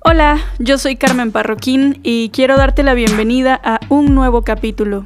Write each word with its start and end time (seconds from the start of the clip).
Hola, 0.00 0.38
yo 0.60 0.78
soy 0.78 0.94
Carmen 0.94 1.32
Parroquín 1.32 1.98
y 2.04 2.30
quiero 2.30 2.56
darte 2.56 2.84
la 2.84 2.94
bienvenida 2.94 3.60
a 3.62 3.80
un 3.88 4.14
nuevo 4.14 4.42
capítulo. 4.42 5.02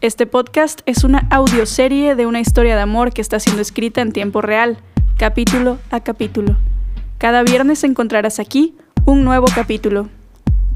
Este 0.00 0.26
podcast 0.26 0.80
es 0.86 1.02
una 1.02 1.26
audioserie 1.30 2.14
de 2.14 2.24
una 2.24 2.38
historia 2.38 2.76
de 2.76 2.82
amor 2.82 3.12
que 3.12 3.20
está 3.20 3.40
siendo 3.40 3.60
escrita 3.60 4.00
en 4.00 4.12
tiempo 4.12 4.40
real, 4.40 4.78
capítulo 5.16 5.78
a 5.90 6.00
capítulo. 6.00 6.56
Cada 7.18 7.42
viernes 7.42 7.82
encontrarás 7.82 8.38
aquí 8.38 8.76
un 9.04 9.24
nuevo 9.24 9.46
capítulo. 9.52 10.08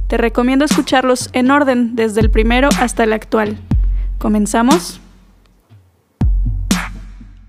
Te 0.08 0.16
recomiendo 0.16 0.64
escucharlos 0.64 1.30
en 1.32 1.52
orden 1.52 1.94
desde 1.94 2.20
el 2.20 2.32
primero 2.32 2.68
hasta 2.80 3.04
el 3.04 3.12
actual. 3.12 3.58
¿Comenzamos? 4.18 5.00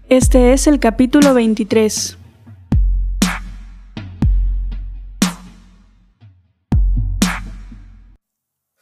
Este 0.09 0.54
es 0.54 0.68
el 0.68 0.80
capítulo 0.80 1.34
23. 1.34 2.20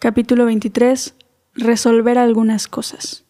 Capítulo 0.03 0.45
23. 0.45 1.13
Resolver 1.53 2.17
algunas 2.17 2.67
cosas. 2.67 3.23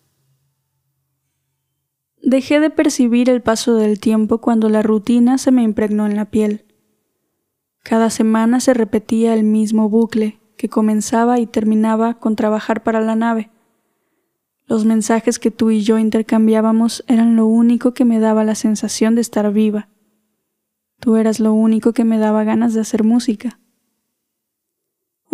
Dejé 2.24 2.62
de 2.62 2.70
percibir 2.70 3.30
el 3.30 3.42
paso 3.42 3.76
del 3.76 4.00
tiempo 4.00 4.38
cuando 4.38 4.70
la 4.70 4.82
rutina 4.82 5.38
se 5.38 5.52
me 5.52 5.64
impregnó 5.64 6.06
en 6.06 6.16
la 6.16 6.32
piel. 6.32 6.64
Cada 7.84 8.10
semana 8.10 8.62
se 8.62 8.74
repetía 8.74 9.34
el 9.34 9.44
mismo 9.44 9.90
bucle 9.90 10.40
que 10.56 10.70
comenzaba 10.70 11.40
y 11.40 11.46
terminaba 11.46 12.14
con 12.20 12.38
trabajar 12.38 12.84
para 12.84 13.02
la 13.02 13.18
nave. 13.18 13.52
Los 14.66 14.86
mensajes 14.86 15.40
que 15.40 15.52
tú 15.52 15.72
y 15.72 15.82
yo 15.82 15.98
intercambiábamos 15.98 17.04
eran 17.10 17.36
lo 17.36 17.48
único 17.48 17.94
que 17.94 18.06
me 18.06 18.22
daba 18.22 18.46
la 18.46 18.56
sensación 18.56 19.16
de 19.16 19.20
estar 19.20 19.52
viva. 19.52 19.90
Tú 21.02 21.18
eras 21.18 21.42
lo 21.42 21.52
único 21.52 21.92
que 21.92 22.06
me 22.06 22.18
daba 22.18 22.46
ganas 22.46 22.74
de 22.74 22.80
hacer 22.80 23.04
música. 23.04 23.60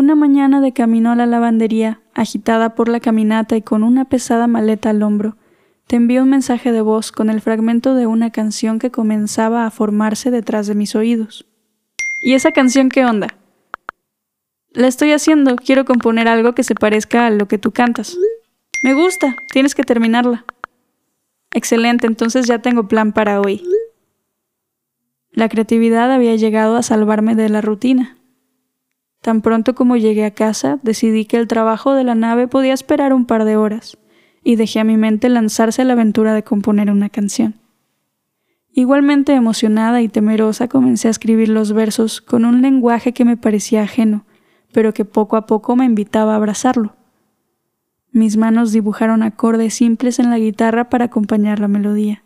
Una 0.08 0.16
mañana 0.16 0.62
de 0.62 0.72
camino 0.72 1.12
a 1.12 1.18
la 1.18 1.26
lavandería, 1.26 2.00
agitada 2.14 2.76
por 2.76 2.88
la 2.88 3.02
caminata 3.02 3.58
y 3.58 3.62
con 3.62 3.84
una 3.84 4.06
pesada 4.06 4.48
maleta 4.48 4.92
al 4.92 5.04
hombro, 5.04 5.36
te 5.86 5.98
envié 5.98 6.22
un 6.22 6.30
mensaje 6.30 6.72
de 6.72 6.80
voz 6.80 7.12
con 7.12 7.30
el 7.30 7.42
fragmento 7.42 7.94
de 7.94 8.08
una 8.08 8.32
canción 8.32 8.80
que 8.80 8.90
comenzaba 8.90 9.66
a 9.66 9.70
formarse 9.70 10.32
detrás 10.32 10.66
de 10.68 10.76
mis 10.76 10.96
oídos. 10.96 11.46
¿Y 12.22 12.36
esa 12.36 12.54
canción 12.54 12.88
qué 12.88 13.04
onda? 13.04 13.36
La 14.72 14.88
estoy 14.88 15.12
haciendo, 15.12 15.58
quiero 15.58 15.84
componer 15.84 16.30
algo 16.30 16.56
que 16.56 16.64
se 16.64 16.74
parezca 16.74 17.26
a 17.26 17.30
lo 17.30 17.50
que 17.50 17.58
tú 17.58 17.74
cantas. 17.74 18.18
Me 18.84 18.94
gusta, 18.94 19.36
tienes 19.52 19.76
que 19.76 19.84
terminarla. 19.84 20.46
Excelente, 21.52 22.08
entonces 22.08 22.48
ya 22.48 22.60
tengo 22.60 22.88
plan 22.88 23.12
para 23.12 23.42
hoy. 23.42 23.62
La 25.32 25.50
creatividad 25.50 26.14
había 26.14 26.38
llegado 26.38 26.78
a 26.78 26.82
salvarme 26.82 27.36
de 27.36 27.50
la 27.50 27.60
rutina. 27.60 28.17
Tan 29.22 29.42
pronto 29.42 29.76
como 29.76 29.98
llegué 29.98 30.26
a 30.26 30.32
casa, 30.32 30.80
decidí 30.84 31.26
que 31.26 31.38
el 31.38 31.48
trabajo 31.48 31.94
de 31.94 32.04
la 32.04 32.16
nave 32.16 32.48
podía 32.48 32.74
esperar 32.74 33.14
un 33.14 33.26
par 33.26 33.46
de 33.46 33.58
horas, 33.58 33.98
y 34.44 34.56
dejé 34.56 34.80
a 34.80 34.84
mi 34.84 34.98
mente 34.98 35.30
lanzarse 35.30 35.82
a 35.82 35.86
la 35.86 35.94
aventura 35.94 36.34
de 36.34 36.44
componer 36.44 36.90
una 36.90 37.10
canción. 37.10 37.56
Igualmente 38.72 39.34
emocionada 39.34 40.02
y 40.02 40.08
temerosa 40.08 40.68
comencé 40.68 41.08
a 41.08 41.12
escribir 41.12 41.50
los 41.50 41.74
versos 41.74 42.22
con 42.22 42.46
un 42.46 42.62
lenguaje 42.62 43.12
que 43.12 43.26
me 43.26 43.36
parecía 43.36 43.82
ajeno, 43.82 44.24
pero 44.72 44.94
que 44.94 45.04
poco 45.04 45.36
a 45.36 45.48
poco 45.48 45.76
me 45.76 45.86
invitaba 45.86 46.34
a 46.34 46.36
abrazarlo. 46.36 46.96
Mis 48.12 48.38
manos 48.38 48.72
dibujaron 48.72 49.24
acordes 49.24 49.74
simples 49.74 50.20
en 50.20 50.30
la 50.30 50.38
guitarra 50.38 50.90
para 50.90 51.06
acompañar 51.06 51.60
la 51.60 51.68
melodía. 51.68 52.24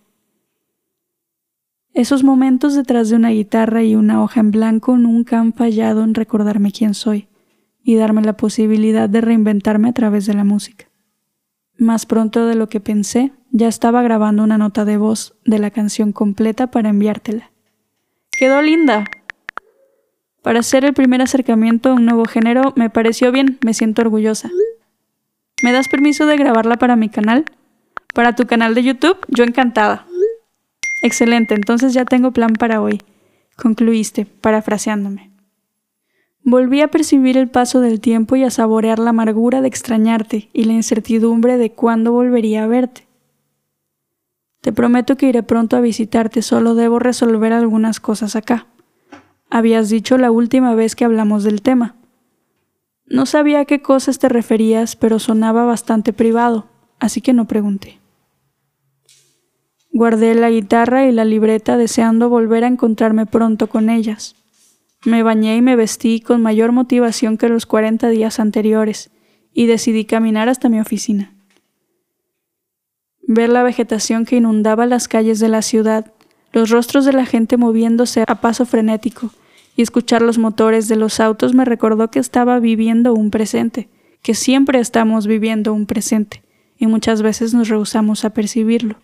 Esos 1.93 2.23
momentos 2.23 2.73
detrás 2.75 3.09
de 3.09 3.17
una 3.17 3.29
guitarra 3.29 3.83
y 3.83 3.95
una 3.95 4.23
hoja 4.23 4.39
en 4.39 4.51
blanco 4.51 4.97
nunca 4.97 5.39
han 5.39 5.53
fallado 5.53 6.03
en 6.03 6.13
recordarme 6.13 6.71
quién 6.71 6.93
soy 6.93 7.27
y 7.83 7.95
darme 7.95 8.21
la 8.21 8.37
posibilidad 8.37 9.09
de 9.09 9.21
reinventarme 9.21 9.89
a 9.89 9.93
través 9.93 10.25
de 10.25 10.33
la 10.33 10.43
música. 10.43 10.85
Más 11.77 12.05
pronto 12.05 12.45
de 12.45 12.55
lo 12.55 12.69
que 12.69 12.79
pensé, 12.79 13.33
ya 13.49 13.67
estaba 13.67 14.01
grabando 14.03 14.43
una 14.43 14.57
nota 14.57 14.85
de 14.85 14.97
voz 14.97 15.35
de 15.45 15.59
la 15.59 15.71
canción 15.71 16.13
completa 16.13 16.67
para 16.67 16.89
enviártela. 16.89 17.51
¡Quedó 18.31 18.61
linda! 18.61 19.03
Para 20.41 20.59
hacer 20.59 20.85
el 20.85 20.93
primer 20.93 21.21
acercamiento 21.21 21.89
a 21.89 21.93
un 21.93 22.05
nuevo 22.05 22.25
género 22.25 22.73
me 22.75 22.89
pareció 22.89 23.31
bien, 23.31 23.59
me 23.65 23.73
siento 23.73 24.01
orgullosa. 24.01 24.49
¿Me 25.61 25.71
das 25.71 25.87
permiso 25.89 26.25
de 26.25 26.37
grabarla 26.37 26.77
para 26.77 26.95
mi 26.95 27.09
canal? 27.09 27.45
¿Para 28.13 28.35
tu 28.35 28.47
canal 28.47 28.73
de 28.73 28.83
YouTube? 28.83 29.17
Yo 29.27 29.43
encantada. 29.43 30.07
Excelente, 31.01 31.55
entonces 31.55 31.93
ya 31.93 32.05
tengo 32.05 32.31
plan 32.31 32.53
para 32.53 32.81
hoy, 32.81 33.01
concluiste, 33.57 34.25
parafraseándome. 34.25 35.31
Volví 36.43 36.81
a 36.81 36.89
percibir 36.89 37.37
el 37.37 37.49
paso 37.49 37.81
del 37.81 37.99
tiempo 37.99 38.35
y 38.35 38.43
a 38.43 38.49
saborear 38.49 38.99
la 38.99 39.11
amargura 39.11 39.61
de 39.61 39.67
extrañarte 39.67 40.49
y 40.53 40.63
la 40.63 40.73
incertidumbre 40.73 41.57
de 41.57 41.71
cuándo 41.71 42.11
volvería 42.11 42.63
a 42.63 42.67
verte. 42.67 43.07
Te 44.61 44.71
prometo 44.71 45.17
que 45.17 45.27
iré 45.27 45.41
pronto 45.43 45.75
a 45.75 45.81
visitarte, 45.81 46.41
solo 46.41 46.75
debo 46.75 46.99
resolver 46.99 47.53
algunas 47.53 47.99
cosas 47.99 48.35
acá. 48.35 48.67
Habías 49.49 49.89
dicho 49.89 50.17
la 50.17 50.31
última 50.31 50.75
vez 50.75 50.95
que 50.95 51.05
hablamos 51.05 51.43
del 51.43 51.61
tema. 51.61 51.95
No 53.05 53.25
sabía 53.25 53.61
a 53.61 53.65
qué 53.65 53.81
cosas 53.81 54.19
te 54.19 54.29
referías, 54.29 54.95
pero 54.95 55.19
sonaba 55.19 55.65
bastante 55.65 56.13
privado, 56.13 56.67
así 56.99 57.21
que 57.21 57.33
no 57.33 57.45
pregunté. 57.45 58.00
Guardé 59.93 60.35
la 60.35 60.49
guitarra 60.49 61.05
y 61.05 61.11
la 61.11 61.25
libreta 61.25 61.75
deseando 61.75 62.29
volver 62.29 62.63
a 62.63 62.67
encontrarme 62.67 63.25
pronto 63.25 63.67
con 63.67 63.89
ellas. 63.89 64.35
Me 65.03 65.21
bañé 65.21 65.57
y 65.57 65.61
me 65.61 65.75
vestí 65.75 66.21
con 66.21 66.41
mayor 66.41 66.71
motivación 66.71 67.37
que 67.37 67.49
los 67.49 67.65
cuarenta 67.65 68.07
días 68.09 68.39
anteriores, 68.39 69.11
y 69.53 69.65
decidí 69.65 70.05
caminar 70.05 70.47
hasta 70.47 70.69
mi 70.69 70.79
oficina. 70.79 71.33
Ver 73.21 73.49
la 73.49 73.63
vegetación 73.63 74.25
que 74.25 74.37
inundaba 74.37 74.85
las 74.85 75.07
calles 75.07 75.39
de 75.39 75.49
la 75.49 75.61
ciudad, 75.61 76.13
los 76.53 76.69
rostros 76.69 77.03
de 77.03 77.13
la 77.13 77.25
gente 77.25 77.57
moviéndose 77.57 78.23
a 78.27 78.35
paso 78.35 78.65
frenético, 78.65 79.31
y 79.75 79.81
escuchar 79.81 80.21
los 80.21 80.37
motores 80.37 80.87
de 80.87 80.95
los 80.95 81.19
autos 81.19 81.53
me 81.53 81.65
recordó 81.65 82.11
que 82.11 82.19
estaba 82.19 82.59
viviendo 82.59 83.13
un 83.13 83.29
presente, 83.29 83.89
que 84.21 84.35
siempre 84.35 84.79
estamos 84.79 85.27
viviendo 85.27 85.73
un 85.73 85.85
presente, 85.85 86.43
y 86.77 86.87
muchas 86.87 87.21
veces 87.21 87.53
nos 87.53 87.67
rehusamos 87.67 88.23
a 88.23 88.29
percibirlo. 88.31 88.95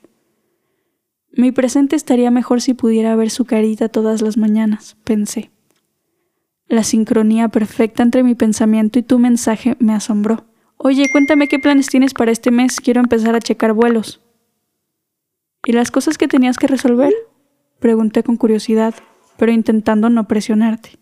Mi 1.37 1.51
presente 1.51 1.95
estaría 1.95 2.31
mejor 2.31 2.61
si 2.61 2.73
pudiera 2.73 3.15
ver 3.15 3.29
su 3.29 3.45
carita 3.45 3.89
todas 3.89 4.23
las 4.23 4.37
mañanas, 4.37 4.97
pensé. 5.03 5.51
La 6.67 6.83
sincronía 6.83 7.47
perfecta 7.49 8.01
entre 8.01 8.23
mi 8.23 8.33
pensamiento 8.33 8.97
y 8.97 9.03
tu 9.03 9.19
mensaje 9.19 9.75
me 9.77 9.93
asombró. 9.93 10.47
Oye, 10.77 11.05
cuéntame 11.11 11.47
qué 11.47 11.59
planes 11.59 11.89
tienes 11.89 12.15
para 12.15 12.31
este 12.31 12.49
mes, 12.49 12.81
quiero 12.81 13.01
empezar 13.01 13.35
a 13.35 13.39
checar 13.39 13.73
vuelos. 13.73 14.19
¿Y 15.63 15.73
las 15.73 15.91
cosas 15.91 16.17
que 16.17 16.27
tenías 16.27 16.57
que 16.57 16.65
resolver? 16.65 17.13
Pregunté 17.77 18.23
con 18.23 18.37
curiosidad, 18.37 18.95
pero 19.37 19.51
intentando 19.51 20.09
no 20.09 20.27
presionarte. 20.27 20.97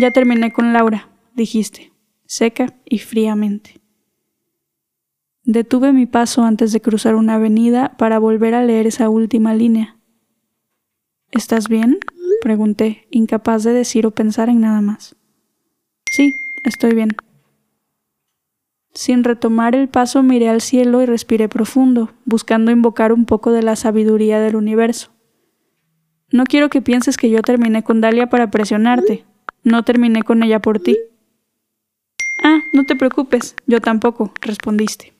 Ya 0.00 0.10
terminé 0.10 0.54
con 0.54 0.72
Laura, 0.72 1.10
dijiste, 1.34 1.92
seca 2.24 2.72
y 2.86 3.00
fríamente. 3.00 3.78
Detuve 5.46 5.92
mi 5.92 6.06
paso 6.06 6.42
antes 6.42 6.72
de 6.72 6.80
cruzar 6.80 7.14
una 7.14 7.36
avenida 7.36 7.96
para 7.98 8.18
volver 8.18 8.54
a 8.54 8.64
leer 8.64 8.88
esa 8.88 9.08
última 9.08 9.54
línea. 9.54 9.96
¿Estás 11.30 11.68
bien? 11.68 12.00
pregunté, 12.42 13.06
incapaz 13.12 13.62
de 13.62 13.72
decir 13.72 14.06
o 14.06 14.10
pensar 14.10 14.48
en 14.48 14.60
nada 14.60 14.80
más. 14.80 15.14
Sí, 16.10 16.34
estoy 16.64 16.94
bien. 16.94 17.10
Sin 18.92 19.22
retomar 19.22 19.76
el 19.76 19.88
paso 19.88 20.24
miré 20.24 20.48
al 20.48 20.60
cielo 20.60 21.00
y 21.00 21.06
respiré 21.06 21.48
profundo, 21.48 22.10
buscando 22.24 22.72
invocar 22.72 23.12
un 23.12 23.24
poco 23.24 23.52
de 23.52 23.62
la 23.62 23.76
sabiduría 23.76 24.40
del 24.40 24.56
universo. 24.56 25.12
No 26.32 26.42
quiero 26.44 26.70
que 26.70 26.82
pienses 26.82 27.16
que 27.16 27.30
yo 27.30 27.42
terminé 27.42 27.84
con 27.84 28.00
Dalia 28.00 28.28
para 28.28 28.50
presionarte. 28.50 29.24
No 29.62 29.84
terminé 29.84 30.24
con 30.24 30.42
ella 30.42 30.60
por 30.60 30.80
ti. 30.80 30.98
Ah, 32.42 32.62
no 32.72 32.84
te 32.84 32.96
preocupes, 32.96 33.54
yo 33.66 33.80
tampoco, 33.80 34.32
respondiste. 34.40 35.15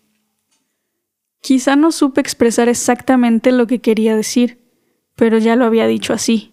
Quizá 1.46 1.76
no 1.76 1.92
supe 1.92 2.20
expresar 2.20 2.68
exactamente 2.68 3.52
lo 3.52 3.68
que 3.68 3.78
quería 3.78 4.16
decir, 4.16 4.58
pero 5.14 5.38
ya 5.38 5.54
lo 5.54 5.64
había 5.64 5.86
dicho 5.86 6.12
así. 6.12 6.52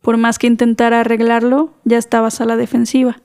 Por 0.00 0.16
más 0.16 0.38
que 0.38 0.46
intentara 0.46 1.00
arreglarlo, 1.00 1.74
ya 1.84 1.98
estabas 1.98 2.40
a 2.40 2.46
la 2.46 2.56
defensiva. 2.56 3.20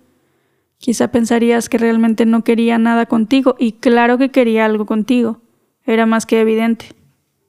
Quizá 0.80 1.08
pensarías 1.08 1.70
que 1.70 1.78
realmente 1.78 2.26
no 2.26 2.44
quería 2.44 2.78
nada 2.78 3.06
contigo, 3.06 3.56
y 3.58 3.72
claro 3.72 4.18
que 4.18 4.32
quería 4.32 4.66
algo 4.66 4.86
contigo. 4.86 5.40
Era 5.86 6.06
más 6.06 6.26
que 6.26 6.42
evidente. 6.42 6.88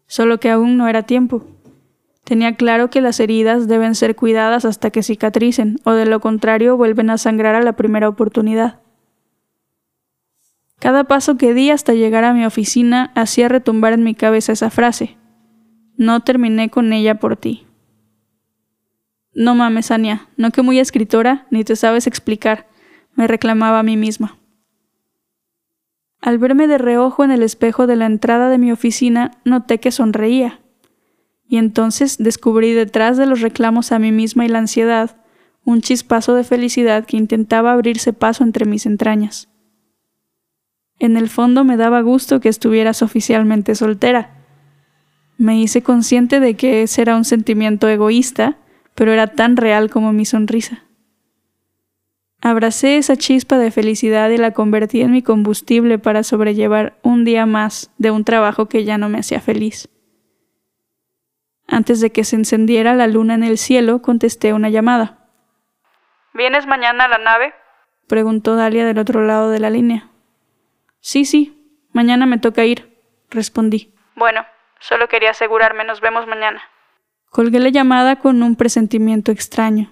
Solo 0.06 0.38
que 0.38 0.50
aún 0.50 0.76
no 0.76 0.86
era 0.86 1.02
tiempo. 1.02 1.44
Tenía 2.22 2.54
claro 2.54 2.90
que 2.90 3.00
las 3.00 3.18
heridas 3.18 3.66
deben 3.66 3.96
ser 3.96 4.14
cuidadas 4.14 4.66
hasta 4.66 4.90
que 4.90 5.02
cicatricen, 5.02 5.80
o 5.82 5.94
de 5.94 6.06
lo 6.06 6.20
contrario 6.20 6.76
vuelven 6.76 7.10
a 7.10 7.18
sangrar 7.18 7.56
a 7.56 7.62
la 7.64 7.72
primera 7.72 8.08
oportunidad. 8.08 8.82
Cada 10.78 11.04
paso 11.04 11.36
que 11.36 11.54
di 11.54 11.70
hasta 11.70 11.92
llegar 11.92 12.24
a 12.24 12.32
mi 12.32 12.44
oficina 12.44 13.10
hacía 13.14 13.48
retumbar 13.48 13.92
en 13.92 14.04
mi 14.04 14.14
cabeza 14.14 14.52
esa 14.52 14.70
frase. 14.70 15.16
No 15.96 16.20
terminé 16.20 16.70
con 16.70 16.92
ella 16.92 17.16
por 17.16 17.36
ti. 17.36 17.66
No 19.34 19.54
mames, 19.54 19.90
Ania, 19.90 20.28
no 20.36 20.50
que 20.50 20.62
muy 20.62 20.78
escritora, 20.78 21.46
ni 21.50 21.64
te 21.64 21.76
sabes 21.76 22.06
explicar, 22.06 22.68
me 23.14 23.26
reclamaba 23.26 23.80
a 23.80 23.82
mí 23.82 23.96
misma. 23.96 24.38
Al 26.20 26.38
verme 26.38 26.66
de 26.66 26.78
reojo 26.78 27.24
en 27.24 27.30
el 27.30 27.42
espejo 27.42 27.86
de 27.86 27.96
la 27.96 28.06
entrada 28.06 28.48
de 28.48 28.58
mi 28.58 28.72
oficina, 28.72 29.32
noté 29.44 29.78
que 29.78 29.92
sonreía. 29.92 30.60
Y 31.48 31.56
entonces 31.56 32.18
descubrí 32.18 32.72
detrás 32.72 33.16
de 33.16 33.26
los 33.26 33.40
reclamos 33.40 33.92
a 33.92 33.98
mí 33.98 34.12
misma 34.12 34.44
y 34.44 34.48
la 34.48 34.58
ansiedad 34.58 35.16
un 35.64 35.82
chispazo 35.82 36.34
de 36.34 36.44
felicidad 36.44 37.04
que 37.04 37.16
intentaba 37.16 37.72
abrirse 37.72 38.12
paso 38.14 38.42
entre 38.42 38.64
mis 38.64 38.86
entrañas. 38.86 39.48
En 40.98 41.16
el 41.16 41.28
fondo 41.28 41.64
me 41.64 41.76
daba 41.76 42.00
gusto 42.00 42.40
que 42.40 42.48
estuvieras 42.48 43.02
oficialmente 43.02 43.74
soltera. 43.74 44.30
Me 45.36 45.60
hice 45.60 45.82
consciente 45.82 46.40
de 46.40 46.54
que 46.54 46.82
ese 46.82 47.02
era 47.02 47.16
un 47.16 47.24
sentimiento 47.24 47.88
egoísta, 47.88 48.56
pero 48.94 49.12
era 49.12 49.28
tan 49.28 49.56
real 49.56 49.90
como 49.90 50.12
mi 50.12 50.24
sonrisa. 50.24 50.84
Abracé 52.40 52.98
esa 52.98 53.16
chispa 53.16 53.58
de 53.58 53.70
felicidad 53.70 54.30
y 54.30 54.36
la 54.36 54.52
convertí 54.52 55.00
en 55.02 55.12
mi 55.12 55.22
combustible 55.22 55.98
para 55.98 56.22
sobrellevar 56.22 56.98
un 57.02 57.24
día 57.24 57.46
más 57.46 57.92
de 57.98 58.10
un 58.10 58.24
trabajo 58.24 58.66
que 58.66 58.84
ya 58.84 58.98
no 58.98 59.08
me 59.08 59.18
hacía 59.18 59.40
feliz. 59.40 59.88
Antes 61.66 62.00
de 62.00 62.10
que 62.10 62.24
se 62.24 62.36
encendiera 62.36 62.94
la 62.94 63.06
luna 63.06 63.34
en 63.34 63.42
el 63.42 63.58
cielo, 63.58 64.02
contesté 64.02 64.52
una 64.52 64.70
llamada. 64.70 65.28
¿Vienes 66.32 66.66
mañana 66.66 67.04
a 67.04 67.08
la 67.08 67.18
nave? 67.18 67.52
preguntó 68.06 68.56
Dalia 68.56 68.86
del 68.86 68.98
otro 68.98 69.24
lado 69.26 69.50
de 69.50 69.58
la 69.58 69.70
línea. 69.70 70.08
Sí, 71.08 71.24
sí, 71.24 71.58
mañana 71.92 72.26
me 72.26 72.36
toca 72.36 72.66
ir, 72.66 73.00
respondí. 73.30 73.94
Bueno, 74.14 74.44
solo 74.78 75.08
quería 75.08 75.30
asegurarme, 75.30 75.82
nos 75.82 76.02
vemos 76.02 76.26
mañana. 76.26 76.60
Colgué 77.30 77.60
la 77.60 77.70
llamada 77.70 78.16
con 78.16 78.42
un 78.42 78.56
presentimiento 78.56 79.32
extraño. 79.32 79.90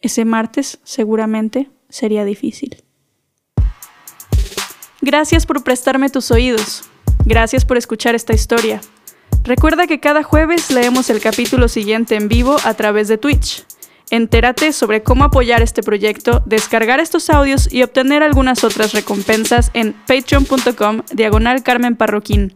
Ese 0.00 0.24
martes, 0.24 0.78
seguramente, 0.84 1.70
sería 1.88 2.24
difícil. 2.24 2.84
Gracias 5.00 5.44
por 5.44 5.64
prestarme 5.64 6.08
tus 6.08 6.30
oídos. 6.30 6.88
Gracias 7.24 7.64
por 7.64 7.76
escuchar 7.76 8.14
esta 8.14 8.32
historia. 8.32 8.80
Recuerda 9.42 9.88
que 9.88 9.98
cada 9.98 10.22
jueves 10.22 10.70
leemos 10.70 11.10
el 11.10 11.20
capítulo 11.20 11.66
siguiente 11.66 12.14
en 12.14 12.28
vivo 12.28 12.58
a 12.64 12.74
través 12.74 13.08
de 13.08 13.18
Twitch. 13.18 13.66
Entérate 14.10 14.72
sobre 14.72 15.02
cómo 15.02 15.24
apoyar 15.24 15.62
este 15.62 15.82
proyecto, 15.82 16.42
descargar 16.46 17.00
estos 17.00 17.28
audios 17.28 17.72
y 17.72 17.82
obtener 17.82 18.22
algunas 18.22 18.62
otras 18.62 18.92
recompensas 18.92 19.70
en 19.74 19.94
patreon.com 20.06 21.02
diagonal 21.12 21.64
Carmen 21.64 21.96
Parroquín. 21.96 22.52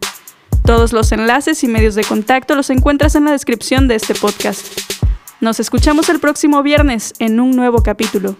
Todos 0.63 0.93
los 0.93 1.11
enlaces 1.11 1.63
y 1.63 1.67
medios 1.67 1.95
de 1.95 2.03
contacto 2.03 2.55
los 2.55 2.69
encuentras 2.69 3.15
en 3.15 3.25
la 3.25 3.31
descripción 3.31 3.87
de 3.89 3.95
este 3.95 4.15
podcast. 4.15 4.65
Nos 5.41 5.59
escuchamos 5.59 6.07
el 6.07 6.19
próximo 6.19 6.63
viernes 6.63 7.13
en 7.19 7.39
un 7.39 7.51
nuevo 7.51 7.83
capítulo. 7.83 8.37